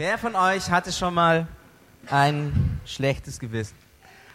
[0.00, 1.46] Wer von euch hatte schon mal
[2.06, 3.76] ein schlechtes Gewissen?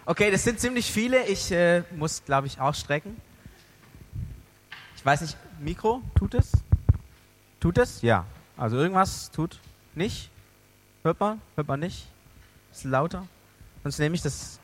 [0.05, 1.25] Okay, das sind ziemlich viele.
[1.25, 3.19] Ich äh, muss, glaube ich, auch strecken.
[4.95, 6.51] Ich weiß nicht, Mikro, tut es?
[7.59, 8.03] Tut es?
[8.03, 8.27] Ja.
[8.55, 9.59] Also irgendwas tut
[9.95, 10.29] nicht.
[11.01, 11.41] Hört man?
[11.55, 12.09] Hört man nicht?
[12.71, 13.27] Ist lauter?
[13.81, 14.59] Sonst nehme ich das.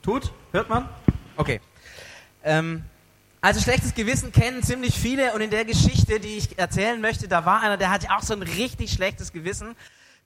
[0.00, 0.32] Tut?
[0.52, 0.88] Hört man?
[1.36, 1.60] Okay.
[2.42, 2.82] Ähm,
[3.40, 7.46] also schlechtes Gewissen kennen ziemlich viele und in der Geschichte, die ich erzählen möchte, da
[7.46, 9.76] war einer, der hatte auch so ein richtig schlechtes Gewissen,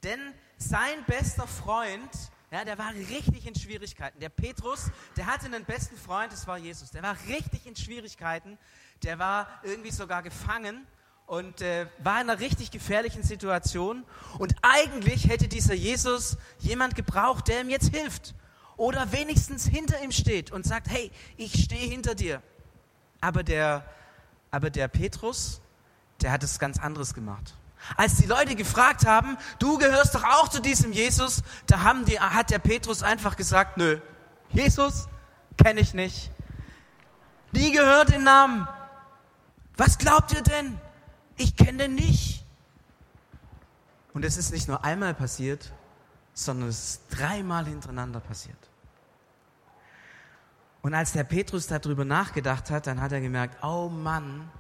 [0.03, 0.19] denn
[0.59, 2.11] sein bester Freund,
[2.51, 4.19] ja, der war richtig in Schwierigkeiten.
[4.21, 6.91] Der Petrus, der hatte einen besten Freund, das war Jesus.
[6.91, 8.59] Der war richtig in Schwierigkeiten,
[9.03, 10.87] der war irgendwie sogar gefangen
[11.27, 14.05] und äh, war in einer richtig gefährlichen Situation.
[14.39, 18.35] Und eigentlich hätte dieser Jesus jemand gebraucht, der ihm jetzt hilft
[18.77, 22.43] oder wenigstens hinter ihm steht und sagt, hey, ich stehe hinter dir.
[23.25, 23.83] Aber der,
[24.51, 25.63] aber der Petrus,
[26.21, 27.55] der hat es ganz anderes gemacht.
[27.97, 32.21] Als die Leute gefragt haben, du gehörst doch auch zu diesem Jesus, da haben die,
[32.21, 33.99] hat der Petrus einfach gesagt, nö,
[34.51, 35.09] Jesus
[35.57, 36.31] kenne ich nicht.
[37.53, 38.69] Nie gehört den Namen.
[39.79, 40.79] Was glaubt ihr denn?
[41.39, 42.45] Ich kenne den nicht.
[44.13, 45.73] Und es ist nicht nur einmal passiert,
[46.35, 48.59] sondern es ist dreimal hintereinander passiert.
[50.85, 54.51] Und als der Petrus darüber nachgedacht hat, dann hat er gemerkt, oh Mann,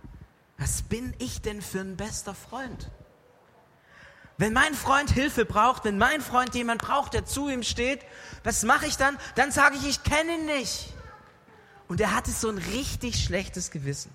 [0.57, 2.91] was bin ich denn für ein bester Freund?
[4.39, 8.01] Wenn mein Freund Hilfe braucht, wenn mein Freund jemand braucht, der zu ihm steht,
[8.43, 9.19] was mache ich dann?
[9.35, 10.95] Dann sage ich, ich kenne ihn nicht.
[11.89, 14.11] Und er hatte so ein richtig schlechtes Gewissen.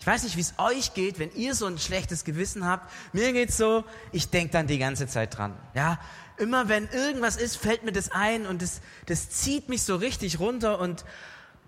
[0.00, 2.90] Ich weiß nicht, wie es euch geht, wenn ihr so ein schlechtes Gewissen habt.
[3.12, 5.56] Mir geht's so, ich denke dann die ganze Zeit dran.
[5.74, 5.98] Ja,
[6.36, 10.38] immer wenn irgendwas ist, fällt mir das ein und das, das zieht mich so richtig
[10.38, 11.04] runter und,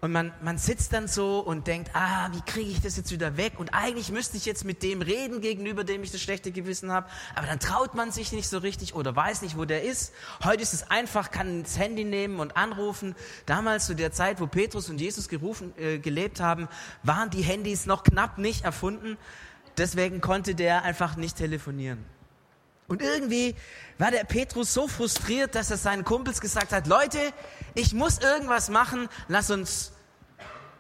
[0.01, 3.37] und man, man sitzt dann so und denkt, ah, wie kriege ich das jetzt wieder
[3.37, 3.55] weg?
[3.59, 7.09] Und eigentlich müsste ich jetzt mit dem reden, gegenüber dem ich das schlechte Gewissen habe.
[7.35, 10.13] Aber dann traut man sich nicht so richtig oder weiß nicht, wo der ist.
[10.45, 13.17] Heute ist es einfach, kann das Handy nehmen und anrufen.
[13.47, 16.69] Damals zu der Zeit, wo Petrus und Jesus gerufen, äh, gelebt haben,
[17.03, 19.17] waren die Handys noch knapp nicht erfunden.
[19.79, 22.05] Deswegen konnte der einfach nicht telefonieren.
[22.89, 23.55] Und irgendwie
[23.99, 27.19] war der Petrus so frustriert, dass er seinen Kumpels gesagt hat, Leute,
[27.75, 29.93] ich muss irgendwas machen, lass uns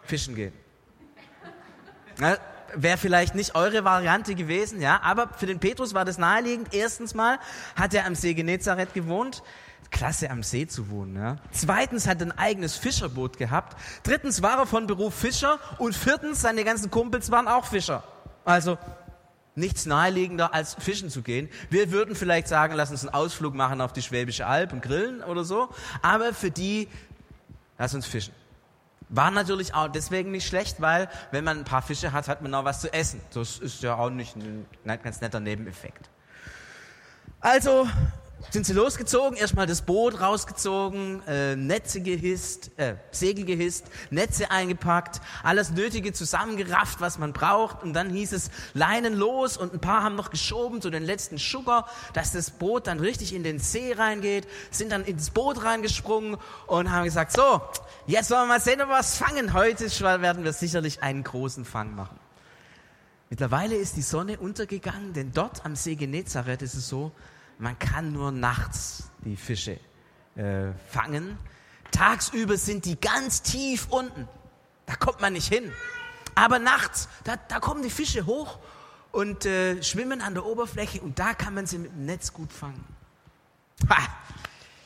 [0.04, 0.54] fischen gehen.
[2.74, 6.74] Wäre vielleicht nicht eure Variante gewesen, ja, aber für den Petrus war das naheliegend.
[6.74, 7.38] Erstens mal
[7.76, 9.42] hat er am See Genezareth gewohnt.
[9.90, 11.16] Klasse am See zu wohnen.
[11.16, 11.36] Ja.
[11.50, 13.78] Zweitens hat er ein eigenes Fischerboot gehabt.
[14.02, 15.58] Drittens war er von Beruf Fischer.
[15.78, 18.02] Und viertens, seine ganzen Kumpels waren auch Fischer.
[18.44, 18.76] Also
[19.58, 21.48] nichts naheliegender als fischen zu gehen.
[21.70, 25.22] Wir würden vielleicht sagen, lass uns einen Ausflug machen auf die Schwäbische Alb und grillen
[25.22, 25.68] oder so.
[26.02, 26.88] Aber für die,
[27.76, 28.32] lass uns fischen.
[29.10, 32.54] War natürlich auch deswegen nicht schlecht, weil wenn man ein paar Fische hat, hat man
[32.54, 33.20] auch was zu essen.
[33.32, 36.10] Das ist ja auch nicht ein ganz netter Nebeneffekt.
[37.40, 37.88] Also
[38.50, 45.20] sind sie losgezogen, erstmal das Boot rausgezogen, äh, Netze gehisst, äh, Segel gehisst, Netze eingepackt,
[45.42, 47.82] alles Nötige zusammengerafft, was man braucht.
[47.82, 51.36] Und dann hieß es Leinen los und ein paar haben noch geschoben, so den letzten
[51.36, 56.38] Sugar, dass das Boot dann richtig in den See reingeht, sind dann ins Boot reingesprungen
[56.66, 57.60] und haben gesagt, so,
[58.06, 59.52] jetzt wollen wir mal sehen, ob wir was fangen.
[59.52, 59.88] Heute
[60.22, 62.18] werden wir sicherlich einen großen Fang machen.
[63.30, 67.12] Mittlerweile ist die Sonne untergegangen, denn dort am See Genezareth ist es so,
[67.58, 69.78] man kann nur nachts die Fische
[70.36, 71.38] äh, fangen.
[71.90, 74.28] Tagsüber sind die ganz tief unten.
[74.86, 75.72] Da kommt man nicht hin.
[76.34, 78.58] Aber nachts, da, da kommen die Fische hoch
[79.10, 82.52] und äh, schwimmen an der Oberfläche und da kann man sie mit dem Netz gut
[82.52, 82.84] fangen.
[83.88, 83.96] Ha,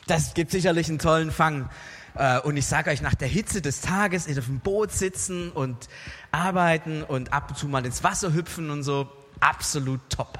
[0.07, 1.69] das gibt sicherlich einen tollen Fang.
[2.15, 5.89] Äh, und ich sage euch, nach der Hitze des Tages auf dem Boot sitzen und
[6.31, 10.39] arbeiten und ab und zu mal ins Wasser hüpfen und so, absolut top.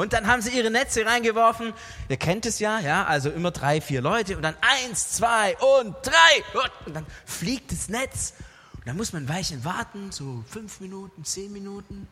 [0.00, 1.74] Und dann haben sie ihre Netze reingeworfen.
[2.08, 5.94] Ihr kennt es ja, ja, also immer drei, vier Leute und dann eins, zwei und
[6.02, 6.62] drei.
[6.86, 8.32] Und dann fliegt das Netz.
[8.76, 12.08] Und dann muss man ein Weilchen warten, so fünf Minuten, zehn Minuten.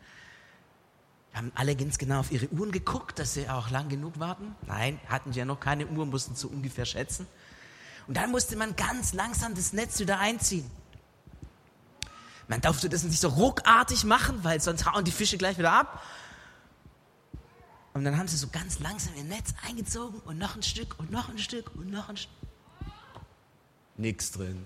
[1.32, 4.54] Haben alle ganz genau auf ihre Uhren geguckt, dass sie auch lang genug warten?
[4.66, 7.26] Nein, hatten ja noch keine Uhr, mussten so ungefähr schätzen.
[8.06, 10.70] Und dann musste man ganz langsam das Netz wieder einziehen.
[12.48, 16.02] Man durfte das nicht so ruckartig machen, weil sonst hauen die Fische gleich wieder ab.
[17.98, 21.10] Und dann haben sie so ganz langsam ihr Netz eingezogen und noch ein Stück und
[21.10, 22.30] noch ein Stück und noch ein Stück.
[23.96, 24.64] Nichts drin.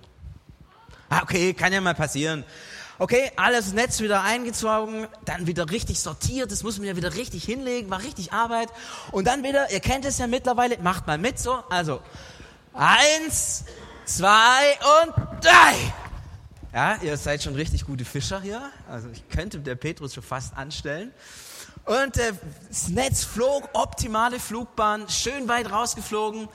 [1.08, 2.44] Ah, okay, kann ja mal passieren.
[2.98, 7.44] Okay, alles Netz wieder eingezogen, dann wieder richtig sortiert, das muss man ja wieder richtig
[7.44, 8.68] hinlegen, war richtig Arbeit.
[9.12, 11.54] Und dann wieder, ihr kennt es ja mittlerweile, macht mal mit so.
[11.70, 12.02] Also,
[12.74, 13.64] eins,
[14.04, 15.94] zwei und drei.
[16.74, 18.60] Ja, ihr seid schon richtig gute Fischer hier.
[18.90, 21.12] Also ich könnte der Petrus schon fast anstellen.
[21.84, 22.32] Und äh,
[22.68, 26.48] das Netz flog, optimale Flugbahn, schön weit rausgeflogen.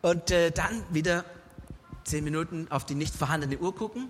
[0.00, 1.24] Und äh, dann wieder
[2.04, 4.08] zehn Minuten auf die nicht vorhandene Uhr gucken.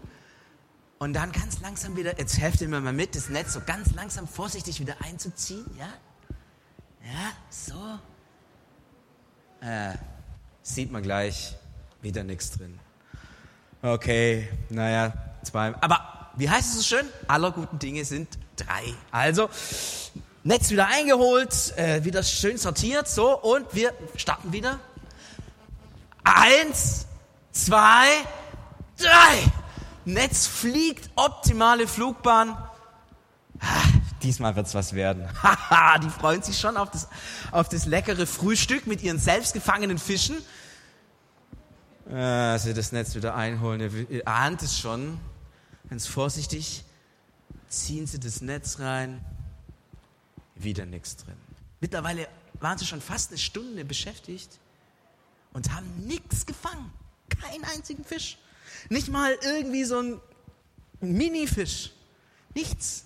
[0.98, 3.92] Und dann ganz langsam wieder, jetzt helft ihr mir mal mit, das Netz so ganz
[3.92, 5.66] langsam vorsichtig wieder einzuziehen.
[5.76, 5.88] Ja,
[7.04, 7.98] ja, so.
[9.66, 9.94] Äh,
[10.62, 11.56] sieht man gleich,
[12.02, 12.78] wieder nichts drin.
[13.82, 15.12] Okay, naja,
[15.42, 15.74] zwei.
[15.80, 17.08] Aber wie heißt es so schön?
[17.26, 18.94] Aller guten Dinge sind drei.
[19.10, 19.50] Also,
[20.44, 24.80] Netz wieder eingeholt, äh, wieder schön sortiert, so, und wir starten wieder.
[26.24, 27.06] Eins,
[27.52, 28.08] zwei,
[28.96, 29.52] drei.
[30.04, 32.56] Netz fliegt, optimale Flugbahn.
[33.60, 33.66] Ah,
[34.20, 35.28] diesmal wird's was werden.
[35.42, 37.06] Haha, die freuen sich schon auf das,
[37.52, 40.36] auf das leckere Frühstück mit ihren selbstgefangenen Fischen.
[42.10, 44.08] Äh, sie das Netz wieder einholen.
[44.10, 45.20] Ihr ahnt es schon.
[45.88, 46.84] Ganz vorsichtig
[47.68, 49.24] ziehen sie das Netz rein.
[50.62, 51.36] Wieder nichts drin.
[51.80, 52.28] Mittlerweile
[52.60, 54.58] waren sie schon fast eine Stunde beschäftigt
[55.52, 56.92] und haben nichts gefangen.
[57.28, 58.38] Keinen einzigen Fisch.
[58.88, 60.20] Nicht mal irgendwie so ein
[61.00, 61.90] Mini-Fisch.
[62.54, 63.04] Nichts.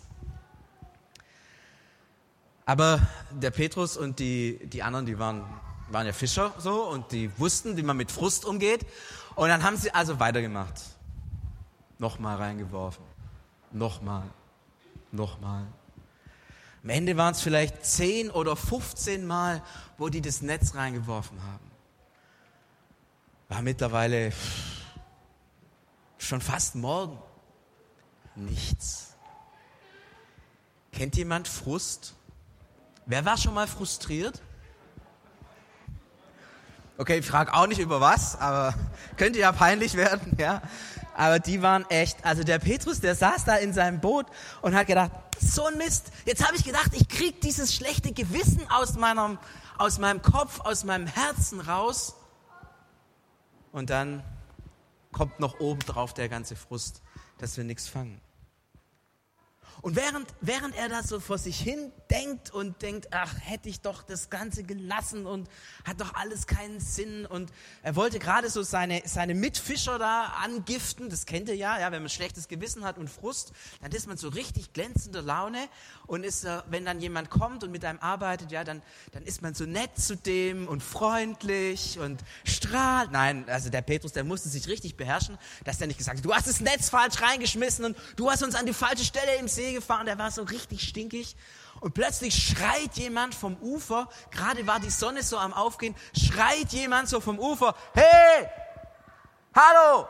[2.64, 5.44] Aber der Petrus und die, die anderen, die waren
[5.88, 8.86] waren ja Fischer so und die wussten, wie man mit Frust umgeht.
[9.34, 10.74] Und dann haben sie also weitergemacht.
[11.98, 13.04] Nochmal reingeworfen.
[13.72, 14.24] Nochmal.
[15.12, 15.66] Nochmal.
[16.86, 19.60] Am Ende waren es vielleicht 10 oder 15 Mal,
[19.98, 21.68] wo die das Netz reingeworfen haben.
[23.48, 24.32] War mittlerweile
[26.16, 27.18] schon fast morgen.
[28.36, 29.16] Nichts.
[30.92, 32.14] Kennt jemand Frust?
[33.04, 34.40] Wer war schon mal frustriert?
[36.98, 38.72] Okay, ich frage auch nicht über was, aber
[39.16, 40.62] könnte ja peinlich werden, ja.
[41.16, 44.26] Aber die waren echt, also der Petrus, der saß da in seinem Boot
[44.60, 45.10] und hat gedacht,
[45.40, 49.38] so ein Mist, jetzt habe ich gedacht, ich krieg dieses schlechte Gewissen aus meinem,
[49.78, 52.16] aus meinem Kopf, aus meinem Herzen raus.
[53.72, 54.22] Und dann
[55.10, 57.00] kommt noch oben drauf der ganze Frust,
[57.38, 58.20] dass wir nichts fangen.
[59.82, 63.80] Und während, während er das so vor sich hin denkt und denkt, ach, hätte ich
[63.80, 65.48] doch das Ganze gelassen und
[65.84, 67.26] hat doch alles keinen Sinn.
[67.26, 67.52] Und
[67.82, 72.02] er wollte gerade so seine, seine Mitfischer da angiften, das kennt ihr ja, ja, wenn
[72.02, 75.68] man schlechtes Gewissen hat und Frust, dann ist man so richtig glänzender Laune.
[76.06, 78.82] Und ist, äh, wenn dann jemand kommt und mit einem arbeitet, ja, dann,
[79.12, 83.10] dann ist man so nett zu dem und freundlich und strahlt.
[83.10, 86.32] Nein, also der Petrus, der musste sich richtig beherrschen, dass der nicht gesagt hat, du
[86.32, 89.65] hast das Netz falsch reingeschmissen und du hast uns an die falsche Stelle im See
[89.72, 91.36] gefahren, der war so richtig stinkig.
[91.80, 97.08] Und plötzlich schreit jemand vom Ufer, gerade war die Sonne so am Aufgehen, schreit jemand
[97.08, 98.48] so vom Ufer, hey,
[99.54, 100.08] hallo,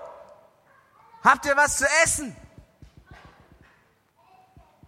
[1.22, 2.36] habt ihr was zu essen?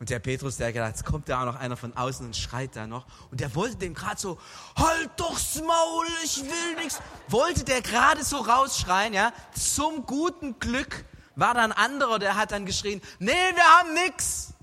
[0.00, 2.37] Und der Petrus, der hat gedacht, jetzt kommt da auch noch einer von außen und
[2.37, 3.05] schreit da noch.
[3.32, 4.38] Und der wollte dem gerade so,
[4.76, 7.00] halt doch's Maul, ich will nichts.
[7.26, 9.32] Wollte der gerade so rausschreien, ja.
[9.55, 11.05] Zum guten Glück
[11.35, 14.55] war da ein anderer, der hat dann geschrien, nee, wir haben nix.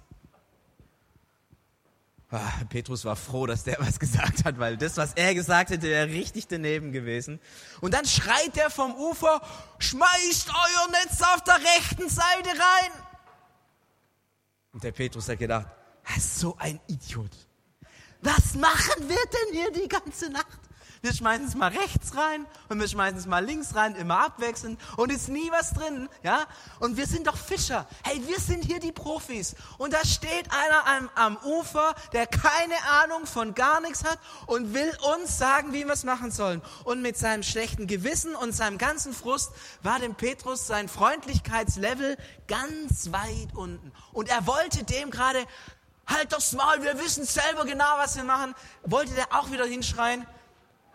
[2.31, 5.87] Ah, Petrus war froh, dass der was gesagt hat, weil das, was er gesagt hätte,
[5.87, 7.39] wäre richtig daneben gewesen.
[7.81, 9.41] Und dann schreit er vom Ufer,
[9.79, 12.91] schmeißt euer Netz auf der rechten Seite rein.
[14.73, 15.67] Und der Petrus hat gedacht,
[16.19, 17.31] so ein Idiot.
[18.21, 20.64] Was machen wir denn hier die ganze Nacht?
[21.05, 24.81] Wir schmeißen es mal rechts rein und wir schmeißen es mal links rein, immer abwechselnd
[24.97, 26.47] und ist nie was drin, ja?
[26.79, 27.85] Und wir sind doch Fischer.
[28.03, 29.55] Hey, wir sind hier die Profis.
[29.77, 34.73] Und da steht einer am, am Ufer, der keine Ahnung von gar nichts hat und
[34.73, 36.63] will uns sagen, wie wir es machen sollen.
[36.85, 39.51] Und mit seinem schlechten Gewissen und seinem ganzen Frust
[39.83, 43.91] war dem Petrus sein Freundlichkeitslevel ganz weit unten.
[44.11, 45.45] Und er wollte dem gerade
[46.07, 48.55] halt doch mal, wir wissen selber genau, was wir machen.
[48.83, 50.25] Wollte der auch wieder hinschreien,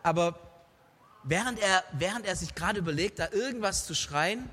[0.02, 0.38] aber
[1.22, 4.48] während er, während er sich gerade überlegt, da irgendwas zu schreien,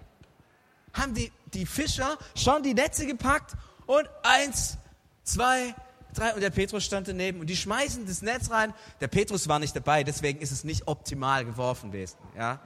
[0.94, 3.54] haben die, die Fischer schon die Netze gepackt
[3.86, 4.78] und eins,
[5.24, 5.76] zwei,
[6.14, 8.74] drei und der Petrus stand daneben und die schmeißen das Netz rein.
[9.00, 12.18] Der Petrus war nicht dabei, deswegen ist es nicht optimal geworfen gewesen.
[12.36, 12.60] Ja?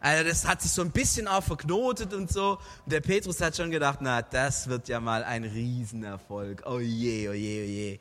[0.00, 2.58] Also das hat sich so ein bisschen auch verknotet und so.
[2.84, 6.62] Und der Petrus hat schon gedacht, na, das wird ja mal ein Riesenerfolg.
[6.66, 8.00] Oh je, oh je, oh je.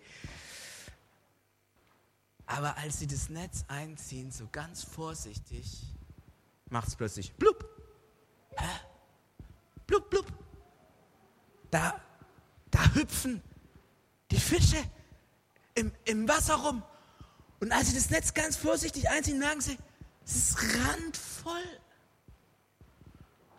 [2.50, 5.84] Aber als sie das Netz einziehen, so ganz vorsichtig,
[6.70, 7.64] macht es plötzlich blub.
[8.58, 8.66] Hä?
[9.86, 10.26] Blub, blub.
[11.70, 12.02] Da,
[12.72, 13.44] da hüpfen
[14.32, 14.84] die Fische
[15.76, 16.82] im, im Wasser rum.
[17.60, 19.78] Und als sie das Netz ganz vorsichtig einziehen, merken sie,
[20.26, 21.80] es ist randvoll.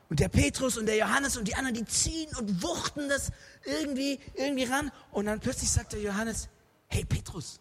[0.09, 3.31] Und der Petrus und der Johannes und die anderen, die ziehen und wuchten das
[3.65, 4.91] irgendwie, irgendwie ran.
[5.13, 6.49] Und dann plötzlich sagt der Johannes,
[6.89, 7.61] hey Petrus,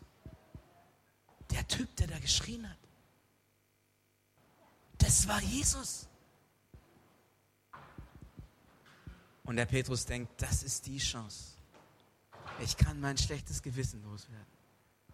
[1.52, 2.78] der Typ, der da geschrien hat,
[4.98, 6.08] das war Jesus.
[9.44, 11.56] Und der Petrus denkt, das ist die Chance.
[12.60, 14.46] Ich kann mein schlechtes Gewissen loswerden.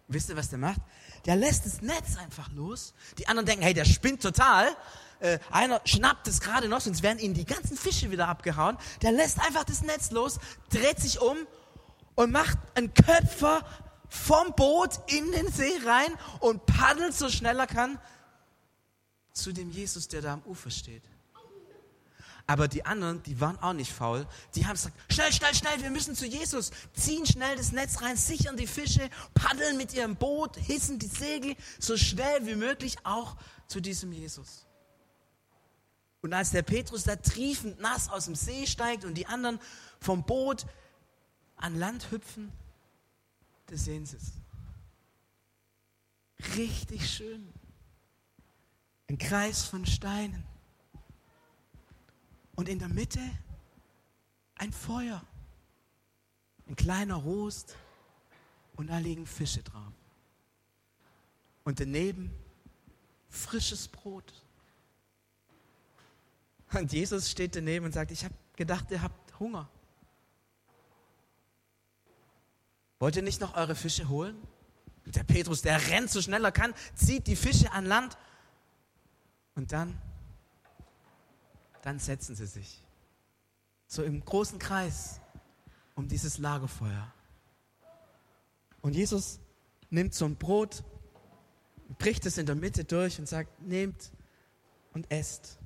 [0.08, 0.80] Wisst ihr, was der macht?
[1.24, 2.94] Der lässt das Netz einfach los.
[3.18, 4.76] Die anderen denken, hey, der spinnt total.
[5.18, 8.76] Äh, einer schnappt es gerade noch, sonst werden ihnen die ganzen Fische wieder abgehauen.
[9.02, 10.38] Der lässt einfach das Netz los,
[10.70, 11.36] dreht sich um
[12.14, 13.64] und macht einen Köpfer
[14.08, 17.98] vom Boot in den See rein und paddelt so schnell er kann
[19.32, 21.02] zu dem Jesus, der da am Ufer steht.
[22.48, 24.26] Aber die anderen, die waren auch nicht faul.
[24.54, 26.70] Die haben gesagt, schnell, schnell, schnell, wir müssen zu Jesus.
[26.94, 31.56] Ziehen schnell das Netz rein, sichern die Fische, paddeln mit ihrem Boot, hissen die Segel
[31.80, 33.36] so schnell wie möglich auch
[33.66, 34.64] zu diesem Jesus.
[36.22, 39.58] Und als der Petrus da triefend nass aus dem See steigt und die anderen
[40.00, 40.66] vom Boot
[41.56, 42.52] an Land hüpfen,
[43.66, 44.32] da sehen sie es.
[46.56, 47.52] Richtig schön.
[49.08, 50.44] Ein Kreis von Steinen.
[52.54, 53.20] Und in der Mitte
[54.56, 55.22] ein Feuer.
[56.68, 57.76] Ein kleiner Rost.
[58.76, 59.92] Und da liegen Fische drauf.
[61.64, 62.30] Und daneben
[63.28, 64.32] frisches Brot.
[66.72, 69.68] Und Jesus steht daneben und sagt, ich habe gedacht, ihr habt Hunger.
[72.98, 74.36] Wollt ihr nicht noch eure Fische holen?
[75.06, 78.16] Der Petrus, der rennt so schnell er kann, zieht die Fische an Land
[79.54, 79.96] und dann
[81.86, 82.82] dann setzen sie sich.
[83.86, 85.20] So im großen Kreis
[85.94, 87.14] um dieses Lagerfeuer.
[88.82, 89.38] Und Jesus
[89.88, 90.82] nimmt so ein Brot,
[91.96, 94.10] bricht es in der Mitte durch und sagt, nehmt
[94.94, 95.60] und esst.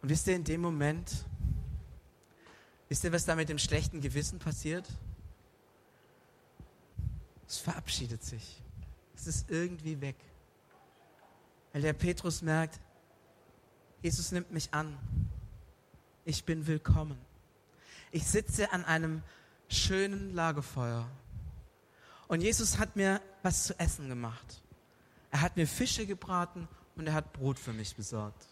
[0.00, 1.26] Und wisst ihr, in dem Moment,
[2.88, 4.86] wisst ihr, was da mit dem schlechten Gewissen passiert?
[7.48, 8.62] Es verabschiedet sich.
[9.14, 10.16] Es ist irgendwie weg.
[11.72, 12.80] Weil der Petrus merkt,
[14.02, 14.96] Jesus nimmt mich an.
[16.24, 17.18] Ich bin willkommen.
[18.10, 19.22] Ich sitze an einem
[19.68, 21.08] schönen Lagerfeuer.
[22.28, 24.62] Und Jesus hat mir was zu essen gemacht.
[25.30, 28.46] Er hat mir Fische gebraten und er hat Brot für mich besorgt.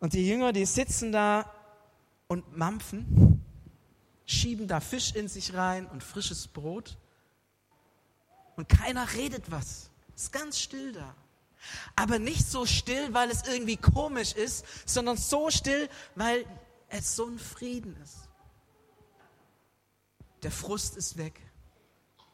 [0.00, 1.50] Und die Jünger, die sitzen da
[2.28, 3.42] und mampfen,
[4.26, 6.96] schieben da Fisch in sich rein und frisches Brot.
[8.56, 9.90] Und keiner redet was.
[10.14, 11.14] Ist ganz still da.
[11.96, 16.44] Aber nicht so still, weil es irgendwie komisch ist, sondern so still, weil
[16.88, 18.28] es so ein Frieden ist.
[20.42, 21.40] Der Frust ist weg.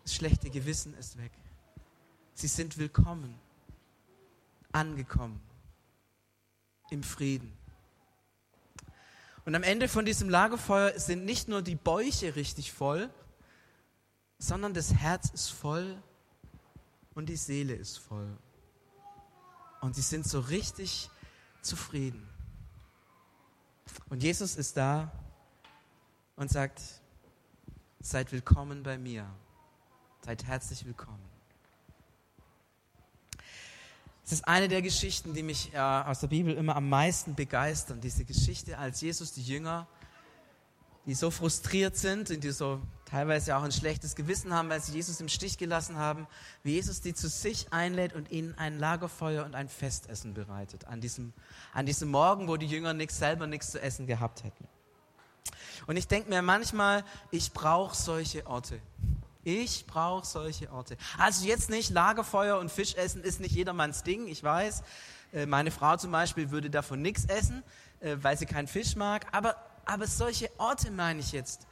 [0.02, 1.32] Das schlechte Gewissen ist weg.
[2.34, 3.38] Sie sind willkommen,
[4.72, 5.40] angekommen,
[6.90, 7.56] im Frieden.
[9.44, 13.10] Und am Ende von diesem Lagerfeuer sind nicht nur die Bäuche richtig voll,
[14.38, 16.02] sondern das Herz ist voll
[17.14, 18.36] und die Seele ist voll.
[19.80, 21.10] Und sie sind so richtig
[21.62, 22.28] zufrieden.
[24.08, 25.10] Und Jesus ist da
[26.36, 26.82] und sagt,
[28.00, 29.26] seid willkommen bei mir.
[30.24, 31.29] Seid herzlich willkommen.
[34.24, 38.00] Es ist eine der Geschichten, die mich äh, aus der Bibel immer am meisten begeistern.
[38.00, 39.86] Diese Geschichte, als Jesus die Jünger
[41.06, 44.92] die so frustriert sind und die so teilweise auch ein schlechtes Gewissen haben, weil sie
[44.92, 46.26] Jesus im Stich gelassen haben,
[46.62, 50.84] wie Jesus die zu sich einlädt und ihnen ein Lagerfeuer und ein Festessen bereitet.
[50.86, 51.32] An diesem,
[51.72, 54.68] an diesem Morgen, wo die Jünger nichts, selber nichts zu essen gehabt hätten.
[55.86, 58.80] Und ich denke mir manchmal, ich brauche solche Orte.
[59.42, 60.96] Ich brauche solche Orte.
[61.18, 64.82] Also jetzt nicht Lagerfeuer und Fischessen ist nicht jedermanns Ding, ich weiß.
[65.32, 67.62] Äh, meine Frau zum Beispiel würde davon nichts essen,
[68.00, 69.26] äh, weil sie keinen Fisch mag.
[69.32, 69.56] Aber
[69.90, 71.66] aber solche Orte meine ich jetzt,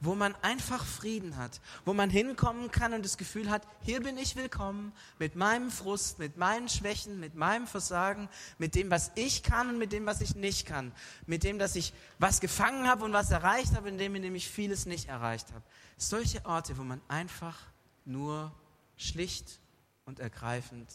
[0.00, 4.18] wo man einfach Frieden hat, wo man hinkommen kann und das Gefühl hat, hier bin
[4.18, 9.42] ich willkommen mit meinem Frust, mit meinen Schwächen, mit meinem Versagen, mit dem, was ich
[9.42, 10.92] kann und mit dem, was ich nicht kann,
[11.26, 14.34] mit dem, dass ich was gefangen habe und was erreicht habe, in dem, in dem
[14.34, 15.62] ich vieles nicht erreicht habe.
[15.96, 17.58] Solche Orte, wo man einfach
[18.04, 18.52] nur
[18.96, 19.60] schlicht
[20.04, 20.92] und ergreifend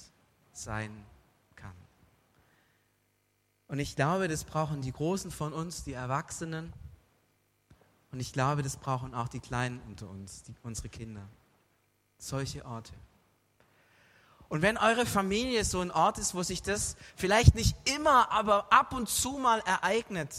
[0.53, 0.91] sein
[3.71, 6.73] und ich glaube, das brauchen die Großen von uns, die Erwachsenen.
[8.11, 11.27] Und ich glaube, das brauchen auch die Kleinen unter uns, die, unsere Kinder.
[12.17, 12.93] Solche Orte.
[14.49, 18.71] Und wenn eure Familie so ein Ort ist, wo sich das vielleicht nicht immer, aber
[18.73, 20.35] ab und zu mal ereignet,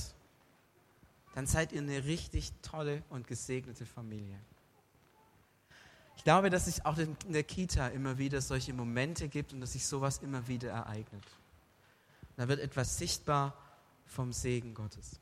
[1.35, 4.39] dann seid ihr eine richtig tolle und gesegnete Familie.
[6.19, 9.73] Ich glaube, dass es auch in der Kita immer wieder solche Momente gibt und dass
[9.73, 11.25] sich sowas immer wieder ereignet.
[12.37, 13.57] Da wird etwas sichtbar
[14.05, 15.21] vom Segen Gottes.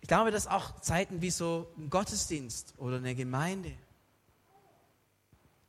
[0.00, 3.72] Ich glaube, dass auch Zeiten wie so ein Gottesdienst oder eine Gemeinde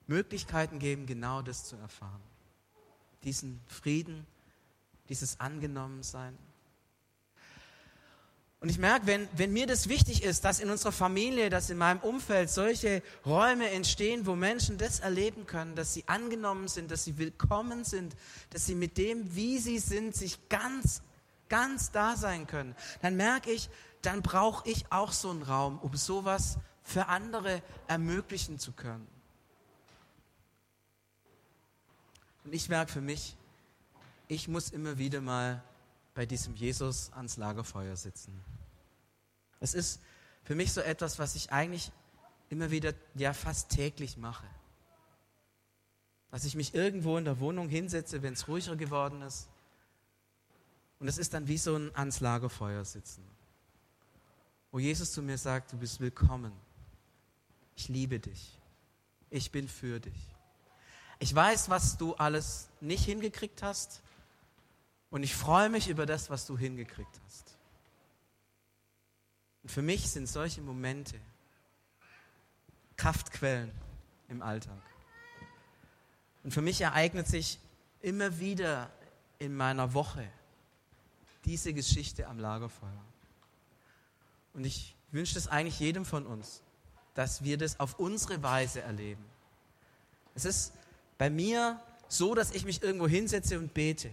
[0.07, 2.21] Möglichkeiten geben, genau das zu erfahren.
[3.24, 4.25] Diesen Frieden,
[5.07, 6.38] dieses Angenommensein.
[8.62, 11.77] Und ich merke, wenn, wenn mir das wichtig ist, dass in unserer Familie, dass in
[11.77, 17.05] meinem Umfeld solche Räume entstehen, wo Menschen das erleben können, dass sie angenommen sind, dass
[17.05, 18.17] sie willkommen sind,
[18.50, 21.01] dass sie mit dem, wie sie sind, sich ganz,
[21.48, 23.69] ganz da sein können, dann merke ich,
[24.01, 29.08] dann brauche ich auch so einen Raum, um sowas für andere ermöglichen zu können.
[32.44, 33.36] Und ich merke für mich,
[34.27, 35.62] ich muss immer wieder mal
[36.15, 38.39] bei diesem Jesus ans Lagerfeuer sitzen.
[39.60, 40.01] Es ist
[40.44, 41.91] für mich so etwas, was ich eigentlich
[42.50, 44.48] immer wieder, ja fast täglich mache.
[46.32, 49.48] Dass ich mich irgendwo in der Wohnung hinsetze, wenn es ruhiger geworden ist.
[51.00, 53.24] Und es ist dann wie so ein ans Lagerfeuer sitzen.
[54.72, 56.52] Wo Jesus zu mir sagt, du bist willkommen.
[57.76, 58.58] Ich liebe dich.
[59.30, 60.36] Ich bin für dich.
[61.20, 64.02] Ich weiß, was du alles nicht hingekriegt hast.
[65.10, 67.58] Und ich freue mich über das, was du hingekriegt hast.
[69.64, 71.20] Und für mich sind solche Momente
[72.96, 73.72] Kraftquellen
[74.28, 74.82] im Alltag.
[76.44, 77.60] Und für mich ereignet sich
[78.02, 78.92] immer wieder
[79.40, 80.30] in meiner Woche
[81.46, 83.09] diese Geschichte am Lagerfeuer.
[84.53, 86.62] Und ich wünsche es eigentlich jedem von uns,
[87.13, 89.24] dass wir das auf unsere Weise erleben.
[90.36, 90.74] Es ist
[91.18, 94.12] bei mir so, dass ich mich irgendwo hinsetze und bete.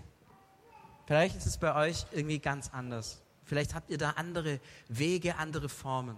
[1.07, 3.23] Vielleicht ist es bei euch irgendwie ganz anders.
[3.45, 6.17] Vielleicht habt ihr da andere Wege, andere Formen.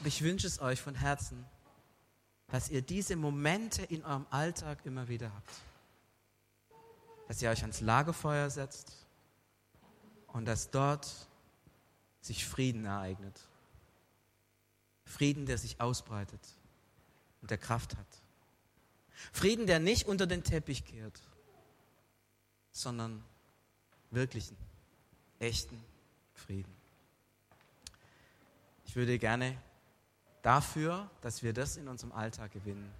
[0.00, 1.44] Aber ich wünsche es euch von Herzen,
[2.48, 5.50] dass ihr diese Momente in eurem Alltag immer wieder habt.
[7.28, 9.06] Dass ihr euch ans Lagerfeuer setzt
[10.28, 11.27] und dass dort
[12.20, 13.40] sich Frieden ereignet.
[15.04, 16.40] Frieden, der sich ausbreitet
[17.40, 18.22] und der Kraft hat.
[19.32, 21.20] Frieden, der nicht unter den Teppich kehrt,
[22.70, 23.24] sondern
[24.10, 24.56] wirklichen,
[25.38, 25.82] echten
[26.34, 26.72] Frieden.
[28.86, 29.60] Ich würde gerne
[30.42, 32.90] dafür, dass wir das in unserem Alltag gewinnen,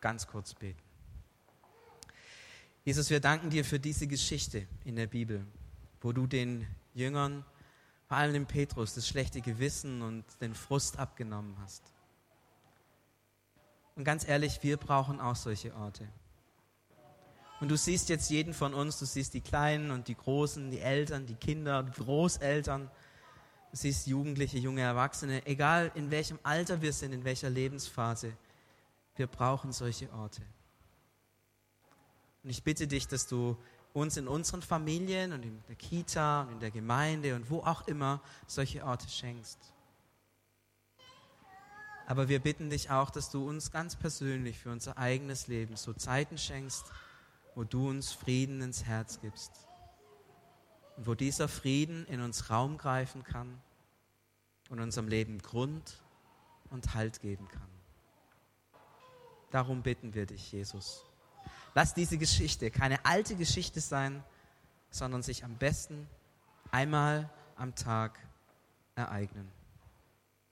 [0.00, 0.82] ganz kurz beten.
[2.84, 5.46] Jesus, wir danken dir für diese Geschichte in der Bibel,
[6.00, 7.44] wo du den Jüngern,
[8.08, 11.92] vor allem dem Petrus, das schlechte Gewissen und den Frust abgenommen hast.
[13.96, 16.08] Und ganz ehrlich, wir brauchen auch solche Orte.
[17.60, 20.80] Und du siehst jetzt jeden von uns, du siehst die Kleinen und die Großen, die
[20.80, 22.90] Eltern, die Kinder, die Großeltern,
[23.70, 28.32] du siehst Jugendliche, junge Erwachsene, egal in welchem Alter wir sind, in welcher Lebensphase,
[29.16, 30.40] wir brauchen solche Orte.
[32.42, 33.58] Und ich bitte dich, dass du
[33.98, 37.86] uns in unseren Familien und in der Kita und in der Gemeinde und wo auch
[37.86, 39.58] immer solche Orte schenkst.
[42.06, 45.92] Aber wir bitten dich auch, dass du uns ganz persönlich für unser eigenes Leben so
[45.92, 46.86] Zeiten schenkst,
[47.54, 49.52] wo du uns Frieden ins Herz gibst.
[50.96, 53.60] Und wo dieser Frieden in uns Raum greifen kann
[54.70, 56.02] und unserem Leben Grund
[56.70, 57.68] und Halt geben kann.
[59.50, 61.04] Darum bitten wir dich, Jesus.
[61.74, 64.22] Lass diese Geschichte keine alte Geschichte sein,
[64.90, 66.08] sondern sich am besten
[66.70, 68.18] einmal am Tag
[68.94, 69.50] ereignen.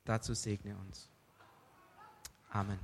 [0.04, 1.08] Dazu segne uns.
[2.50, 2.78] Amen.